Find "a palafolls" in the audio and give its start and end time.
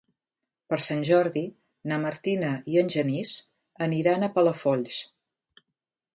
4.23-4.99